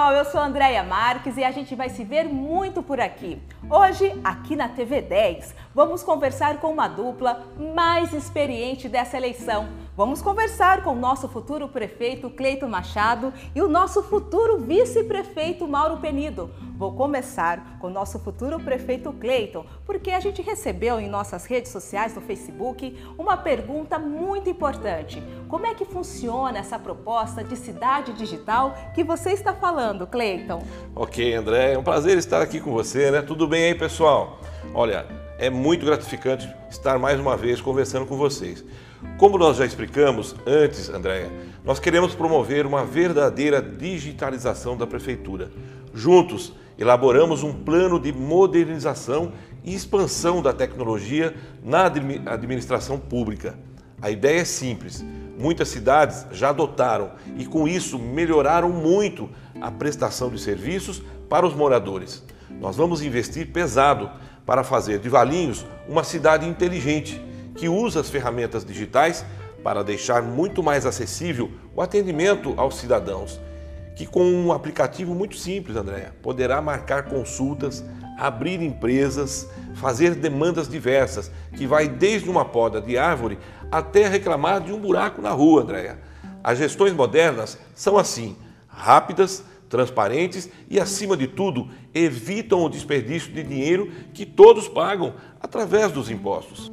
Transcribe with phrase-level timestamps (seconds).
[0.00, 3.38] pessoal, eu sou Andréia Marques e a gente vai se ver muito por aqui.
[3.68, 7.44] Hoje, aqui na TV 10, vamos conversar com uma dupla
[7.74, 9.68] mais experiente dessa eleição.
[9.94, 15.98] Vamos conversar com o nosso futuro prefeito Cleito Machado e o nosso futuro vice-prefeito Mauro
[15.98, 16.50] Penido.
[16.80, 22.14] Vou começar com nosso futuro prefeito Cleiton, porque a gente recebeu em nossas redes sociais,
[22.14, 25.22] no Facebook, uma pergunta muito importante.
[25.46, 30.62] Como é que funciona essa proposta de cidade digital que você está falando, Cleiton?
[30.96, 33.20] Ok, André, é um prazer estar aqui com você, né?
[33.20, 34.40] Tudo bem aí, pessoal?
[34.72, 35.04] Olha,
[35.38, 38.64] é muito gratificante estar mais uma vez conversando com vocês.
[39.18, 41.30] Como nós já explicamos antes, Andréia,
[41.62, 45.50] nós queremos promover uma verdadeira digitalização da prefeitura.
[45.92, 53.58] Juntos, elaboramos um plano de modernização e expansão da tecnologia na administração pública.
[54.00, 55.04] A ideia é simples.
[55.38, 59.28] Muitas cidades já adotaram e, com isso, melhoraram muito
[59.60, 62.24] a prestação de serviços para os moradores.
[62.58, 64.10] Nós vamos investir pesado
[64.46, 67.20] para fazer de Valinhos uma cidade inteligente
[67.54, 69.24] que usa as ferramentas digitais
[69.62, 73.38] para deixar muito mais acessível o atendimento aos cidadãos
[73.94, 77.84] que com um aplicativo muito simples, Andréa, poderá marcar consultas,
[78.18, 83.38] abrir empresas, fazer demandas diversas, que vai desde uma poda de árvore
[83.70, 85.98] até reclamar de um buraco na rua, Andréa.
[86.42, 93.42] As gestões modernas são assim, rápidas, transparentes e, acima de tudo, evitam o desperdício de
[93.42, 96.72] dinheiro que todos pagam através dos impostos.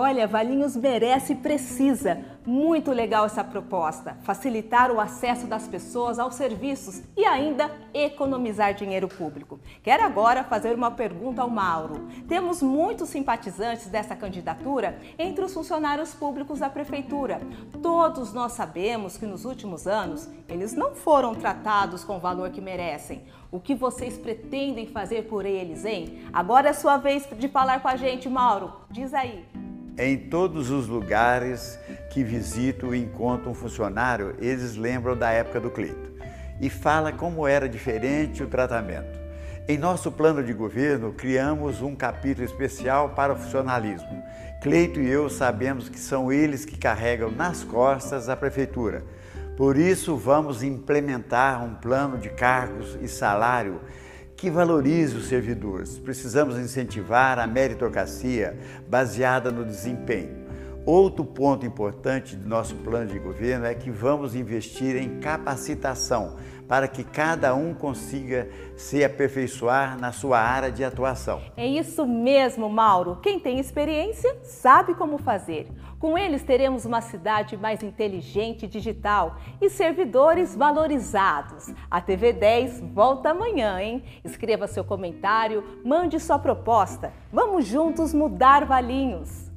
[0.00, 2.24] Olha, Valinhos merece e precisa.
[2.46, 4.16] Muito legal essa proposta.
[4.22, 9.58] Facilitar o acesso das pessoas aos serviços e ainda economizar dinheiro público.
[9.82, 12.06] Quero agora fazer uma pergunta ao Mauro.
[12.28, 17.40] Temos muitos simpatizantes dessa candidatura entre os funcionários públicos da prefeitura.
[17.82, 22.60] Todos nós sabemos que nos últimos anos eles não foram tratados com o valor que
[22.60, 23.24] merecem.
[23.50, 26.24] O que vocês pretendem fazer por eles, hein?
[26.32, 28.72] Agora é sua vez de falar com a gente, Mauro.
[28.92, 29.67] Diz aí.
[30.00, 31.76] Em todos os lugares
[32.08, 36.12] que visito e encontro um funcionário, eles lembram da época do Cleito
[36.60, 39.18] e fala como era diferente o tratamento.
[39.66, 44.22] Em nosso plano de governo, criamos um capítulo especial para o funcionalismo.
[44.62, 49.02] Cleito e eu sabemos que são eles que carregam nas costas a prefeitura.
[49.56, 53.80] Por isso, vamos implementar um plano de cargos e salário
[54.38, 55.98] que valorize os servidores.
[55.98, 58.56] Precisamos incentivar a meritocracia
[58.88, 60.47] baseada no desempenho.
[60.90, 66.88] Outro ponto importante do nosso plano de governo é que vamos investir em capacitação para
[66.88, 71.42] que cada um consiga se aperfeiçoar na sua área de atuação.
[71.58, 73.16] É isso mesmo, Mauro.
[73.16, 75.68] Quem tem experiência sabe como fazer.
[75.98, 81.70] Com eles teremos uma cidade mais inteligente e digital e servidores valorizados.
[81.90, 84.02] A TV 10 volta amanhã, hein?
[84.24, 87.12] Escreva seu comentário, mande sua proposta.
[87.30, 89.47] Vamos juntos mudar Valinhos.